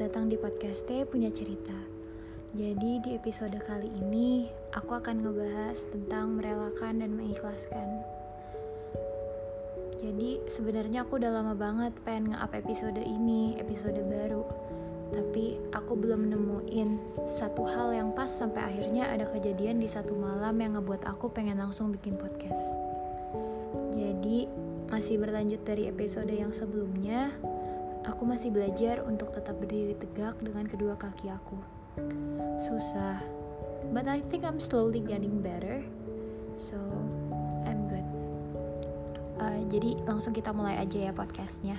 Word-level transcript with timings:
datang 0.00 0.32
di 0.32 0.40
podcast 0.40 0.88
T 0.88 1.04
punya 1.04 1.28
cerita. 1.28 1.76
Jadi 2.56 3.04
di 3.04 3.20
episode 3.20 3.52
kali 3.60 3.92
ini 4.00 4.48
aku 4.72 4.96
akan 4.96 5.20
ngebahas 5.20 5.76
tentang 5.92 6.40
merelakan 6.40 7.04
dan 7.04 7.12
mengikhlaskan. 7.12 8.00
Jadi 10.00 10.40
sebenarnya 10.48 11.04
aku 11.04 11.20
udah 11.20 11.28
lama 11.28 11.52
banget 11.52 11.92
pengen 12.08 12.32
nge-up 12.32 12.48
episode 12.56 12.96
ini, 12.96 13.60
episode 13.60 14.00
baru. 14.00 14.40
Tapi 15.12 15.60
aku 15.76 15.92
belum 15.92 16.32
nemuin 16.32 17.20
satu 17.28 17.68
hal 17.68 17.92
yang 17.92 18.16
pas 18.16 18.32
sampai 18.32 18.72
akhirnya 18.72 19.04
ada 19.04 19.28
kejadian 19.28 19.84
di 19.84 19.88
satu 19.90 20.16
malam 20.16 20.56
yang 20.64 20.80
ngebuat 20.80 21.04
aku 21.04 21.28
pengen 21.28 21.60
langsung 21.60 21.92
bikin 21.92 22.16
podcast. 22.16 22.64
Jadi 23.92 24.48
masih 24.88 25.20
berlanjut 25.20 25.60
dari 25.60 25.92
episode 25.92 26.32
yang 26.32 26.56
sebelumnya, 26.56 27.36
aku 28.04 28.22
masih 28.24 28.48
belajar 28.48 29.04
untuk 29.04 29.32
tetap 29.34 29.56
berdiri 29.60 29.92
tegak 29.96 30.38
dengan 30.40 30.64
kedua 30.64 30.96
kaki 30.96 31.28
aku. 31.28 31.58
Susah, 32.56 33.20
but 33.92 34.08
I 34.08 34.24
think 34.32 34.46
I'm 34.46 34.62
slowly 34.62 35.04
getting 35.04 35.44
better. 35.44 35.84
So, 36.56 36.78
I'm 37.68 37.86
good. 37.90 38.06
Uh, 39.36 39.60
jadi 39.68 40.00
langsung 40.08 40.32
kita 40.32 40.52
mulai 40.54 40.80
aja 40.80 41.10
ya 41.10 41.12
podcastnya. 41.12 41.76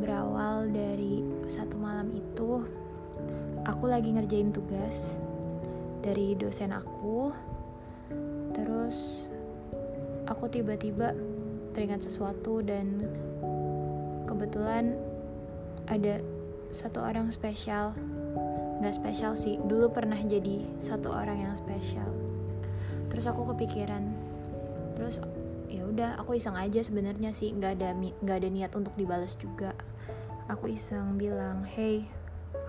Berawal 0.00 0.72
dari 0.72 1.20
satu 1.44 1.76
malam 1.76 2.08
itu, 2.16 2.64
aku 3.68 3.84
lagi 3.92 4.16
ngerjain 4.16 4.48
tugas 4.48 5.20
dari 6.00 6.32
dosen 6.32 6.72
aku. 6.72 7.34
Terus 8.56 9.28
aku 10.24 10.48
tiba-tiba 10.48 11.12
teringat 11.76 12.02
sesuatu 12.08 12.64
dan 12.64 13.04
kebetulan 14.30 14.94
ada 15.90 16.22
satu 16.70 17.02
orang 17.02 17.34
spesial. 17.34 17.98
Nggak 18.78 18.94
spesial 18.94 19.34
sih 19.34 19.58
dulu 19.58 19.90
pernah 19.90 20.16
jadi 20.16 20.62
satu 20.78 21.10
orang 21.10 21.50
yang 21.50 21.54
spesial. 21.58 22.06
Terus 23.10 23.26
aku 23.26 23.50
kepikiran 23.50 24.30
terus 24.94 25.18
ya 25.66 25.82
udah 25.86 26.20
aku 26.20 26.36
iseng 26.36 26.54
aja 26.54 26.84
sebenarnya 26.84 27.32
sih 27.32 27.56
nggak 27.56 27.72
ada 27.80 27.90
nggak 27.96 28.36
ada 28.38 28.48
niat 28.48 28.72
untuk 28.78 28.94
dibalas 28.94 29.34
juga. 29.34 29.74
Aku 30.46 30.70
iseng 30.70 31.18
bilang 31.18 31.66
hey 31.66 32.06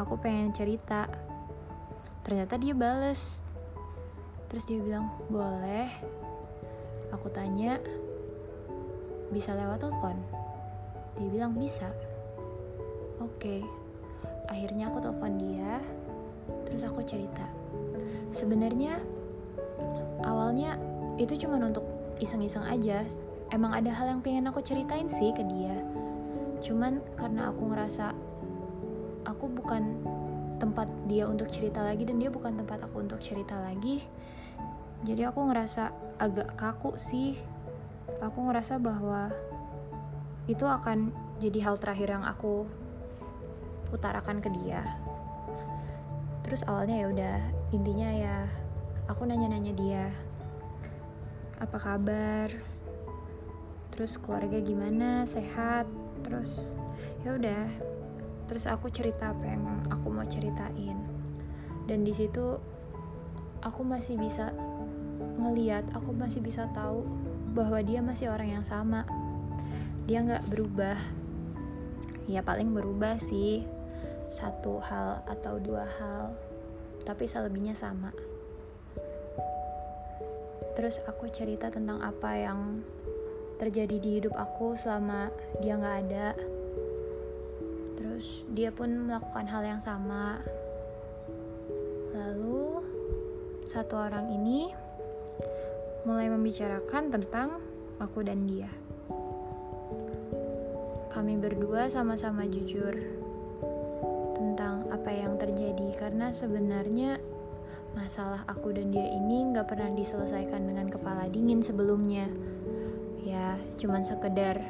aku 0.01 0.17
pengen 0.17 0.49
cerita. 0.51 1.05
Ternyata 2.25 2.57
dia 2.57 2.73
bales. 2.73 3.37
Terus 4.49 4.65
dia 4.65 4.81
bilang 4.81 5.13
boleh. 5.29 5.87
Aku 7.13 7.29
tanya 7.31 7.77
bisa 9.31 9.55
lewat 9.55 9.79
telepon 9.79 10.40
dia 11.17 11.27
bilang 11.29 11.53
bisa. 11.55 11.89
Oke. 13.21 13.61
Okay. 13.61 13.61
akhirnya 14.51 14.91
aku 14.91 14.99
telepon 14.99 15.39
dia 15.39 15.79
terus 16.67 16.83
aku 16.83 16.99
cerita. 17.07 17.47
Sebenarnya 18.35 18.99
awalnya 20.27 20.75
itu 21.15 21.39
cuma 21.39 21.55
untuk 21.55 21.87
iseng-iseng 22.19 22.67
aja. 22.67 23.07
Emang 23.47 23.71
ada 23.71 23.91
hal 23.95 24.11
yang 24.11 24.19
pengen 24.19 24.51
aku 24.51 24.59
ceritain 24.59 25.07
sih 25.07 25.31
ke 25.31 25.43
dia. 25.47 25.79
Cuman 26.59 26.99
karena 27.15 27.47
aku 27.47 27.63
ngerasa 27.71 28.11
aku 29.23 29.47
bukan 29.55 30.03
tempat 30.59 30.91
dia 31.07 31.31
untuk 31.31 31.47
cerita 31.47 31.79
lagi 31.79 32.03
dan 32.03 32.19
dia 32.19 32.27
bukan 32.27 32.59
tempat 32.59 32.83
aku 32.83 33.01
untuk 33.01 33.23
cerita 33.23 33.55
lagi 33.55 34.03
jadi 35.01 35.33
aku 35.33 35.49
ngerasa 35.49 35.89
agak 36.21 36.53
kaku 36.53 36.93
sih. 36.93 37.33
Aku 38.21 38.45
ngerasa 38.45 38.77
bahwa 38.77 39.33
itu 40.51 40.67
akan 40.67 41.15
jadi 41.39 41.63
hal 41.63 41.79
terakhir 41.79 42.11
yang 42.11 42.27
aku 42.27 42.67
utarakan 43.95 44.43
ke 44.43 44.51
dia. 44.51 44.83
Terus 46.43 46.67
awalnya 46.67 46.95
ya 46.99 47.07
udah 47.07 47.37
intinya 47.71 48.09
ya 48.11 48.35
aku 49.07 49.23
nanya-nanya 49.23 49.71
dia 49.71 50.05
apa 51.63 51.77
kabar? 51.79 52.51
Terus 53.95 54.19
keluarga 54.19 54.59
gimana? 54.59 55.23
Sehat? 55.23 55.87
Terus 56.27 56.75
ya 57.23 57.39
udah 57.39 57.63
terus 58.51 58.67
aku 58.67 58.91
cerita 58.91 59.31
apa 59.31 59.47
yang 59.47 59.63
aku 59.87 60.11
mau 60.11 60.27
ceritain. 60.27 60.99
Dan 61.87 62.03
di 62.03 62.11
situ 62.11 62.59
aku 63.63 63.87
masih 63.87 64.19
bisa 64.19 64.51
ngeliat 65.39 65.87
aku 65.95 66.11
masih 66.11 66.43
bisa 66.43 66.67
tahu 66.75 67.07
bahwa 67.55 67.79
dia 67.79 68.03
masih 68.03 68.27
orang 68.27 68.59
yang 68.59 68.65
sama 68.67 69.07
dia 70.11 70.19
nggak 70.27 70.51
berubah. 70.51 70.99
Ya 72.27 72.43
paling 72.43 72.75
berubah 72.75 73.15
sih 73.15 73.63
satu 74.27 74.83
hal 74.83 75.23
atau 75.23 75.55
dua 75.55 75.87
hal 75.87 76.35
tapi 77.07 77.31
selebihnya 77.31 77.71
sama. 77.71 78.11
Terus 80.75 80.99
aku 81.07 81.31
cerita 81.31 81.71
tentang 81.71 82.03
apa 82.03 82.27
yang 82.35 82.83
terjadi 83.55 84.03
di 84.03 84.09
hidup 84.19 84.35
aku 84.35 84.75
selama 84.75 85.31
dia 85.63 85.79
nggak 85.79 85.97
ada. 86.03 86.35
Terus 87.95 88.43
dia 88.51 88.75
pun 88.75 89.07
melakukan 89.07 89.47
hal 89.47 89.63
yang 89.63 89.79
sama. 89.79 90.43
Lalu 92.11 92.83
satu 93.63 93.95
orang 93.95 94.27
ini 94.27 94.75
mulai 96.03 96.27
membicarakan 96.27 97.15
tentang 97.15 97.63
aku 98.03 98.27
dan 98.27 98.43
dia 98.43 98.90
kami 101.21 101.37
berdua 101.37 101.85
sama-sama 101.85 102.49
jujur 102.49 102.97
tentang 104.33 104.89
apa 104.89 105.13
yang 105.13 105.37
terjadi. 105.37 105.93
Karena 105.93 106.33
sebenarnya 106.33 107.21
masalah 107.93 108.41
aku 108.49 108.73
dan 108.73 108.89
dia 108.89 109.05
ini 109.05 109.53
nggak 109.53 109.69
pernah 109.69 109.93
diselesaikan 109.93 110.65
dengan 110.65 110.89
kepala 110.89 111.29
dingin 111.29 111.61
sebelumnya. 111.61 112.25
Ya 113.21 113.53
cuman 113.77 114.01
sekedar 114.01 114.65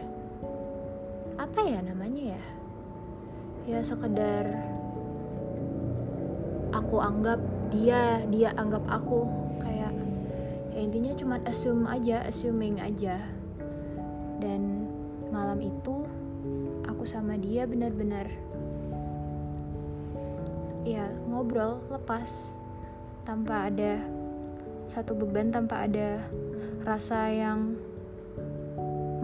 apa 1.39 1.59
ya 1.63 1.79
namanya 1.87 2.35
ya? 2.35 2.43
Ya 3.71 3.79
sekedar 3.79 4.51
aku 6.75 6.99
anggap 6.99 7.39
dia 7.71 8.27
dia 8.27 8.51
anggap 8.59 8.83
aku. 8.91 9.23
Kayak 9.63 9.95
ya 10.75 10.79
intinya 10.83 11.15
cuman 11.15 11.39
assume 11.47 11.87
aja 11.87 12.27
assuming 12.27 12.83
aja. 12.83 13.23
Dan 14.43 14.91
malam 15.31 15.63
itu 15.63 16.03
aku 17.01 17.09
sama 17.09 17.33
dia 17.33 17.65
benar-benar 17.65 18.29
ya 20.85 21.09
ngobrol 21.33 21.81
lepas 21.89 22.53
tanpa 23.25 23.73
ada 23.73 23.97
satu 24.85 25.17
beban 25.17 25.49
tanpa 25.49 25.89
ada 25.89 26.21
rasa 26.85 27.25
yang 27.33 27.73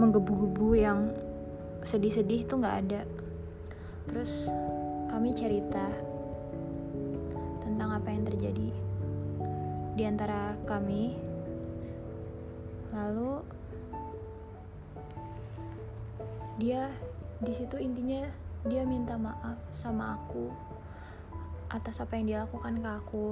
menggebu-gebu 0.02 0.74
yang 0.74 1.14
sedih-sedih 1.86 2.50
itu 2.50 2.58
nggak 2.58 2.78
ada. 2.82 3.06
Terus 4.10 4.50
kami 5.14 5.38
cerita 5.38 5.86
tentang 7.62 7.94
apa 7.94 8.10
yang 8.10 8.26
terjadi 8.26 8.74
di 9.94 10.02
antara 10.02 10.58
kami. 10.66 11.14
Lalu 12.90 13.46
dia 16.58 16.90
di 17.38 17.54
situ 17.54 17.78
intinya 17.78 18.26
dia 18.66 18.82
minta 18.82 19.14
maaf 19.14 19.62
sama 19.70 20.18
aku 20.18 20.50
atas 21.70 22.02
apa 22.02 22.18
yang 22.18 22.26
dia 22.26 22.40
lakukan 22.48 22.82
ke 22.82 22.90
aku. 22.90 23.28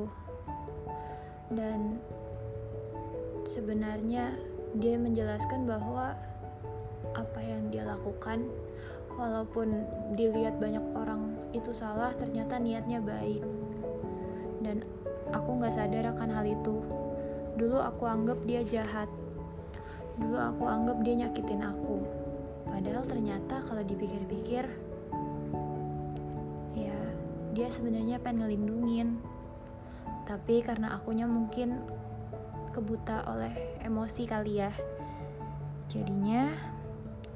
Dan 1.50 1.98
sebenarnya 3.50 4.38
dia 4.78 4.96
menjelaskan 5.02 5.66
bahwa 5.66 6.14
apa 7.16 7.40
yang 7.42 7.72
dia 7.72 7.88
lakukan 7.88 8.46
walaupun 9.16 9.88
dilihat 10.14 10.60
banyak 10.60 10.84
orang 10.94 11.32
itu 11.56 11.72
salah 11.74 12.14
ternyata 12.14 12.62
niatnya 12.62 13.02
baik. 13.02 13.42
Dan 14.62 14.86
aku 15.34 15.50
nggak 15.58 15.74
sadar 15.74 16.14
akan 16.14 16.30
hal 16.30 16.46
itu. 16.46 16.84
Dulu 17.58 17.82
aku 17.82 18.06
anggap 18.06 18.38
dia 18.46 18.62
jahat. 18.62 19.10
Dulu 20.20 20.38
aku 20.38 20.64
anggap 20.70 21.02
dia 21.02 21.26
nyakitin 21.26 21.66
aku 21.66 22.25
Padahal 22.66 23.04
ternyata 23.06 23.62
kalau 23.64 23.82
dipikir-pikir 23.86 24.66
ya 26.76 27.00
dia 27.56 27.68
sebenarnya 27.72 28.20
pengen 28.20 28.46
ngelindungin. 28.46 29.10
Tapi 30.26 30.66
karena 30.66 30.98
akunya 30.98 31.30
mungkin 31.30 31.80
kebuta 32.74 33.24
oleh 33.30 33.54
emosi 33.86 34.28
kali 34.28 34.60
ya. 34.60 34.74
Jadinya 35.88 36.52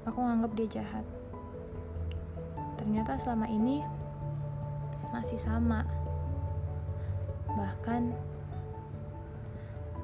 aku 0.04 0.20
nganggap 0.20 0.52
dia 0.58 0.82
jahat. 0.82 1.06
Ternyata 2.76 3.16
selama 3.22 3.48
ini 3.48 3.86
masih 5.14 5.40
sama. 5.40 5.86
Bahkan 7.50 8.14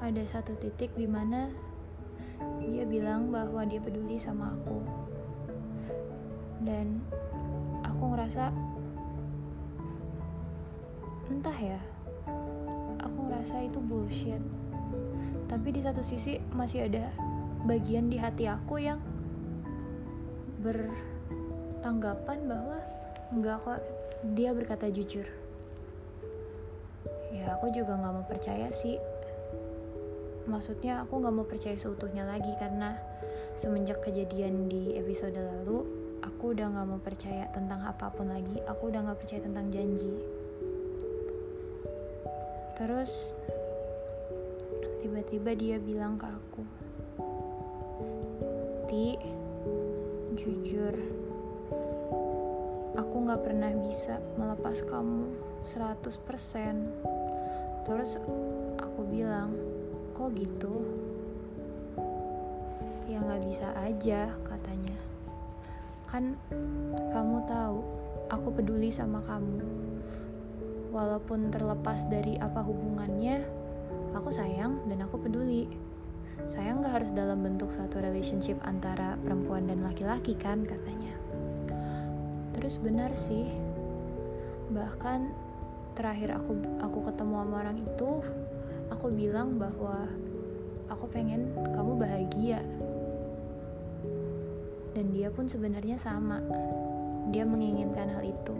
ada 0.00 0.22
satu 0.28 0.52
titik 0.60 0.92
di 0.94 1.08
mana 1.08 1.48
dia 2.60 2.84
bilang 2.84 3.32
bahwa 3.32 3.64
dia 3.64 3.80
peduli 3.80 4.20
sama 4.20 4.52
aku 4.52 5.05
dan 6.66 6.98
aku 7.86 8.10
ngerasa 8.10 8.50
entah 11.30 11.54
ya 11.54 11.78
aku 12.98 13.18
ngerasa 13.30 13.62
itu 13.62 13.78
bullshit. 13.78 14.42
Tapi 15.46 15.70
di 15.70 15.80
satu 15.80 16.02
sisi 16.02 16.42
masih 16.50 16.90
ada 16.90 17.14
bagian 17.62 18.10
di 18.10 18.18
hati 18.18 18.50
aku 18.50 18.82
yang 18.82 18.98
bertanggapan 20.60 22.38
bahwa 22.50 22.78
enggak 23.30 23.62
kok 23.62 23.80
dia 24.34 24.50
berkata 24.50 24.90
jujur. 24.90 25.26
Ya 27.30 27.54
aku 27.54 27.70
juga 27.70 27.94
nggak 27.94 28.14
mau 28.14 28.26
percaya 28.26 28.74
sih. 28.74 28.98
Maksudnya 30.50 31.06
aku 31.06 31.22
nggak 31.22 31.34
mau 31.34 31.46
percaya 31.46 31.78
seutuhnya 31.78 32.26
lagi 32.26 32.50
karena 32.58 32.98
semenjak 33.58 34.02
kejadian 34.02 34.66
di 34.70 34.94
episode 34.98 35.38
lalu 35.38 36.05
aku 36.26 36.52
udah 36.52 36.66
nggak 36.74 36.86
mau 36.90 36.98
percaya 36.98 37.46
tentang 37.54 37.86
apa 37.86 38.10
pun 38.10 38.28
lagi. 38.28 38.58
Aku 38.66 38.90
udah 38.90 39.06
nggak 39.06 39.18
percaya 39.22 39.40
tentang 39.46 39.70
janji. 39.70 40.10
Terus 42.74 43.38
tiba-tiba 45.06 45.54
dia 45.54 45.78
bilang 45.78 46.18
ke 46.18 46.26
aku 46.26 46.66
ti 48.90 49.14
jujur 50.34 50.94
aku 52.98 53.16
nggak 53.22 53.42
pernah 53.42 53.70
bisa 53.86 54.18
melepas 54.34 54.82
kamu 54.82 55.30
100% 55.66 57.86
terus 57.86 58.18
aku 58.82 59.00
bilang 59.06 59.54
kok 60.10 60.34
gitu? 60.34 60.82
Ya 63.06 63.22
nggak 63.22 63.42
bisa 63.46 63.70
aja 63.78 64.34
kan 66.06 66.38
kamu 67.12 67.42
tahu 67.44 67.82
aku 68.30 68.48
peduli 68.54 68.90
sama 68.90 69.22
kamu. 69.26 69.62
Walaupun 70.94 71.52
terlepas 71.52 72.08
dari 72.08 72.40
apa 72.40 72.64
hubungannya 72.64 73.44
aku 74.16 74.32
sayang 74.32 74.86
dan 74.88 75.04
aku 75.04 75.20
peduli. 75.20 75.68
Sayang 76.46 76.84
gak 76.84 77.02
harus 77.02 77.10
dalam 77.16 77.42
bentuk 77.42 77.72
satu 77.72 77.98
relationship 77.98 78.60
antara 78.64 79.18
perempuan 79.20 79.66
dan 79.66 79.82
laki-laki 79.82 80.38
kan 80.38 80.62
katanya. 80.64 81.12
Terus 82.56 82.80
benar 82.80 83.12
sih 83.12 83.50
bahkan 84.66 85.30
terakhir 85.94 86.34
aku 86.34 86.58
aku 86.82 86.98
ketemu 87.06 87.34
sama 87.38 87.54
orang 87.62 87.78
itu 87.78 88.10
aku 88.90 89.06
bilang 89.14 89.56
bahwa 89.56 90.10
aku 90.90 91.06
pengen 91.06 91.54
kamu 91.70 91.92
bahagia 91.98 92.60
dan 94.96 95.12
dia 95.12 95.28
pun 95.28 95.44
sebenarnya 95.44 96.00
sama. 96.00 96.40
Dia 97.28 97.44
menginginkan 97.44 98.08
hal 98.08 98.24
itu. 98.24 98.56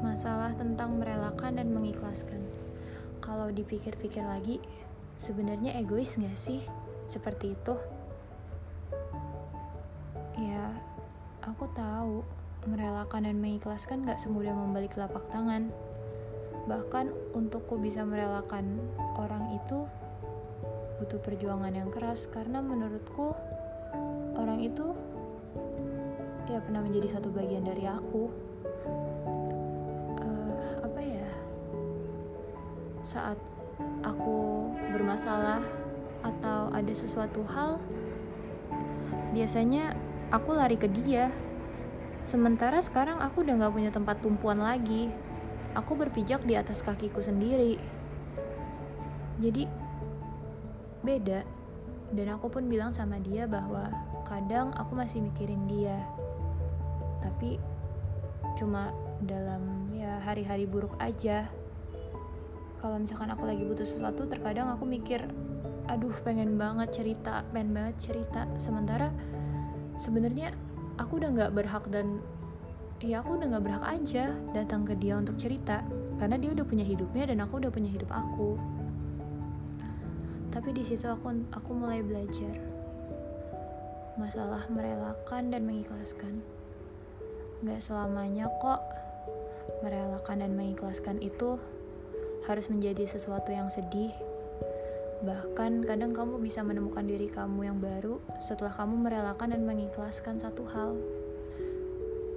Masalah 0.00 0.56
tentang 0.56 0.96
merelakan 0.96 1.60
dan 1.60 1.68
mengikhlaskan. 1.68 2.40
Kalau 3.20 3.52
dipikir-pikir 3.52 4.24
lagi 4.24 4.56
sebenarnya 5.20 5.76
egois 5.76 6.16
gak 6.16 6.40
sih? 6.40 6.64
Seperti 7.04 7.52
itu. 7.52 7.76
Ya 10.40 10.72
aku 11.44 11.68
tahu 11.76 12.24
merelakan 12.64 13.28
dan 13.28 13.36
mengikhlaskan 13.36 14.08
gak 14.08 14.16
semudah 14.16 14.56
membalik 14.56 14.96
telapak 14.96 15.28
tangan. 15.28 15.68
Bahkan 16.64 17.36
untukku 17.36 17.76
bisa 17.76 18.00
merelakan 18.00 18.80
orang 19.20 19.52
itu 19.52 19.84
butuh 21.00 21.16
perjuangan 21.16 21.72
yang 21.72 21.88
keras 21.88 22.28
karena 22.28 22.60
menurutku 22.60 23.32
orang 24.36 24.60
itu 24.60 24.92
ya 26.44 26.60
pernah 26.60 26.84
menjadi 26.84 27.16
satu 27.16 27.32
bagian 27.32 27.64
dari 27.64 27.88
aku. 27.88 28.28
Uh, 30.20 30.60
apa 30.84 31.00
ya? 31.00 31.28
Saat 33.00 33.40
aku 34.04 34.68
bermasalah 34.92 35.64
atau 36.20 36.68
ada 36.68 36.92
sesuatu 36.92 37.48
hal 37.48 37.80
biasanya 39.32 39.96
aku 40.28 40.52
lari 40.52 40.76
ke 40.76 40.84
dia. 40.84 41.32
Sementara 42.20 42.76
sekarang 42.84 43.24
aku 43.24 43.40
udah 43.40 43.56
gak 43.64 43.72
punya 43.72 43.88
tempat 43.88 44.20
tumpuan 44.20 44.60
lagi. 44.60 45.08
Aku 45.72 45.96
berpijak 45.96 46.44
di 46.44 46.60
atas 46.60 46.84
kakiku 46.84 47.24
sendiri. 47.24 47.80
Jadi 49.40 49.79
beda. 51.02 51.44
Dan 52.10 52.26
aku 52.34 52.50
pun 52.50 52.66
bilang 52.66 52.90
sama 52.90 53.22
dia 53.22 53.46
bahwa 53.46 53.86
kadang 54.26 54.74
aku 54.74 54.98
masih 54.98 55.22
mikirin 55.22 55.62
dia. 55.70 55.94
Tapi 57.22 57.60
cuma 58.58 58.90
dalam 59.22 59.92
ya 59.94 60.18
hari-hari 60.24 60.66
buruk 60.66 60.96
aja. 60.98 61.46
Kalau 62.80 62.96
misalkan 62.96 63.28
aku 63.30 63.44
lagi 63.44 63.62
butuh 63.62 63.84
sesuatu, 63.84 64.24
terkadang 64.24 64.72
aku 64.72 64.88
mikir, 64.88 65.20
aduh 65.86 66.16
pengen 66.24 66.56
banget 66.56 66.90
cerita, 66.90 67.44
pengen 67.52 67.76
banget 67.76 68.10
cerita. 68.10 68.48
Sementara 68.56 69.12
sebenarnya 70.00 70.56
aku 70.96 71.20
udah 71.20 71.30
nggak 71.30 71.52
berhak 71.52 71.84
dan 71.92 72.24
ya 73.00 73.24
aku 73.24 73.40
udah 73.40 73.56
gak 73.56 73.64
berhak 73.64 73.84
aja 73.96 74.36
datang 74.52 74.84
ke 74.84 74.92
dia 74.92 75.16
untuk 75.16 75.40
cerita 75.40 75.80
karena 76.20 76.36
dia 76.36 76.52
udah 76.52 76.64
punya 76.68 76.84
hidupnya 76.84 77.32
dan 77.32 77.40
aku 77.40 77.56
udah 77.56 77.72
punya 77.72 77.88
hidup 77.88 78.12
aku 78.12 78.60
tapi 80.50 80.74
di 80.74 80.82
situ 80.82 81.06
aku 81.06 81.30
aku 81.54 81.70
mulai 81.70 82.02
belajar 82.02 82.58
masalah 84.18 84.66
merelakan 84.68 85.48
dan 85.48 85.64
mengikhlaskan. 85.64 86.44
Gak 87.64 87.80
selamanya 87.80 88.52
kok 88.60 88.82
merelakan 89.80 90.44
dan 90.44 90.52
mengikhlaskan 90.52 91.24
itu 91.24 91.56
harus 92.44 92.68
menjadi 92.68 93.08
sesuatu 93.08 93.48
yang 93.48 93.72
sedih. 93.72 94.12
Bahkan 95.24 95.88
kadang 95.88 96.12
kamu 96.12 96.36
bisa 96.42 96.60
menemukan 96.60 97.04
diri 97.06 97.32
kamu 97.32 97.72
yang 97.72 97.78
baru 97.80 98.20
setelah 98.44 98.72
kamu 98.76 99.08
merelakan 99.08 99.56
dan 99.56 99.62
mengikhlaskan 99.64 100.36
satu 100.36 100.68
hal. 100.68 100.92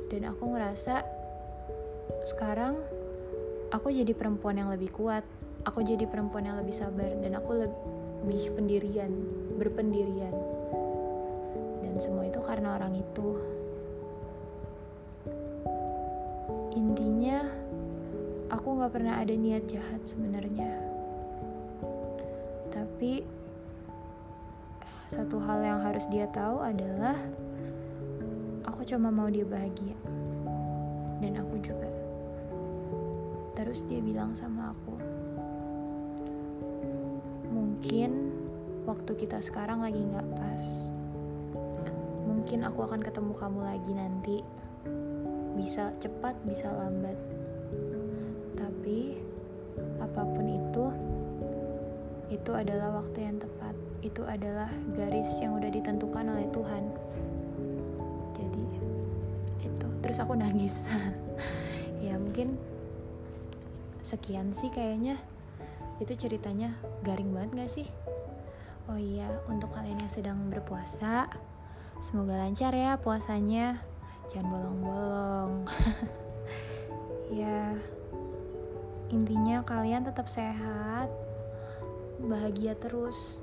Dan 0.07 0.29
aku 0.29 0.55
ngerasa 0.55 1.03
sekarang 2.31 2.79
aku 3.75 3.91
jadi 3.91 4.15
perempuan 4.15 4.55
yang 4.55 4.71
lebih 4.71 4.93
kuat 4.93 5.25
aku 5.63 5.79
jadi 5.83 6.03
perempuan 6.07 6.43
yang 6.47 6.59
lebih 6.59 6.75
sabar 6.75 7.11
dan 7.23 7.39
aku 7.39 7.51
lebih 7.55 8.02
pendirian 8.25 9.11
berpendirian 9.59 10.33
dan 11.83 11.95
semua 11.99 12.25
itu 12.25 12.39
karena 12.39 12.79
orang 12.79 12.95
itu 12.95 13.27
intinya 16.73 17.43
aku 18.49 18.67
nggak 18.79 18.93
pernah 18.95 19.19
ada 19.19 19.35
niat 19.35 19.67
jahat 19.67 20.01
sebenarnya 20.07 20.71
tapi 22.71 23.27
satu 25.11 25.37
hal 25.43 25.61
yang 25.61 25.79
harus 25.83 26.09
dia 26.09 26.25
tahu 26.31 26.63
adalah 26.63 27.13
Aku 28.73 28.81
cuma 28.87 29.13
mau 29.13 29.29
dia 29.29 29.45
bahagia. 29.45 29.93
Dan 31.21 31.37
aku 31.37 31.61
juga. 31.61 31.85
Terus 33.53 33.85
dia 33.85 34.01
bilang 34.01 34.33
sama 34.33 34.73
aku, 34.73 34.97
mungkin 37.83 38.31
waktu 38.87 39.11
kita 39.11 39.43
sekarang 39.43 39.83
lagi 39.83 39.99
gak 40.07 40.23
pas. 40.39 40.87
Mungkin 42.23 42.63
aku 42.63 42.87
akan 42.87 43.03
ketemu 43.03 43.35
kamu 43.35 43.59
lagi 43.59 43.91
nanti. 43.91 44.39
Bisa 45.59 45.91
cepat, 45.99 46.31
bisa 46.47 46.71
lambat. 46.71 47.19
Tapi 48.55 49.19
apa 49.99 50.23
pun 50.23 50.47
itu, 50.47 50.85
itu 52.31 52.51
adalah 52.55 53.03
waktu 53.03 53.27
yang 53.27 53.43
tepat. 53.43 53.75
Itu 53.99 54.23
adalah 54.31 54.71
garis 54.95 55.43
yang 55.43 55.59
udah 55.59 55.67
ditentukan 55.67 56.23
oleh 56.23 56.47
Tuhan 56.55 56.87
terus 60.03 60.19
aku 60.19 60.35
nangis 60.35 60.83
ya 62.05 62.19
mungkin 62.19 62.59
sekian 64.03 64.51
sih 64.51 64.67
kayaknya 64.67 65.15
itu 66.01 66.13
ceritanya 66.17 66.73
garing 67.05 67.29
banget 67.33 67.49
gak 67.59 67.71
sih? 67.71 67.87
Oh 68.89 68.99
iya 68.99 69.29
untuk 69.49 69.71
kalian 69.71 70.01
yang 70.03 70.11
sedang 70.11 70.37
berpuasa 70.49 71.29
semoga 72.03 72.35
lancar 72.35 72.75
ya 72.75 72.99
puasanya. 72.99 73.79
Jangan 74.31 74.47
bolong-bolong. 74.51 75.53
Ya 77.33 77.73
intinya 79.09 79.65
kalian 79.65 80.05
tetap 80.05 80.29
sehat 80.29 81.09
bahagia 82.21 82.77
terus. 82.77 83.41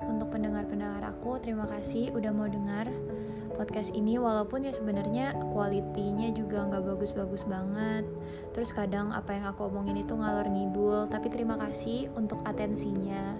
Untuk 0.00 0.32
pendengar-pendengar 0.32 1.04
aku 1.04 1.36
terima 1.36 1.68
kasih 1.68 2.16
udah 2.16 2.32
mau 2.32 2.48
dengar 2.48 2.88
podcast 3.54 3.94
ini 3.94 4.18
walaupun 4.18 4.66
ya 4.66 4.74
sebenarnya 4.74 5.38
kualitinya 5.54 6.28
juga 6.34 6.66
nggak 6.66 6.84
bagus-bagus 6.94 7.46
banget. 7.46 8.04
Terus 8.52 8.74
kadang 8.74 9.14
apa 9.14 9.34
yang 9.34 9.46
aku 9.50 9.70
omongin 9.70 10.02
itu 10.02 10.12
ngalor 10.14 10.50
ngidul 10.50 11.06
tapi 11.06 11.30
terima 11.30 11.54
kasih 11.58 12.10
untuk 12.18 12.42
atensinya. 12.42 13.38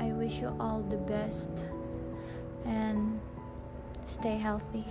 I 0.00 0.16
wish 0.16 0.40
you 0.40 0.56
all 0.56 0.80
the 0.88 1.00
best 1.04 1.68
and 2.64 3.20
stay 4.08 4.40
healthy. 4.40 4.88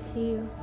See 0.00 0.40
you 0.40 0.61